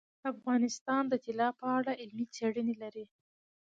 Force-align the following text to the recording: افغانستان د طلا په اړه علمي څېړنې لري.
افغانستان 0.33 1.03
د 1.07 1.13
طلا 1.25 1.49
په 1.59 1.65
اړه 1.77 1.91
علمي 2.01 2.25
څېړنې 2.35 2.75
لري. 2.83 3.05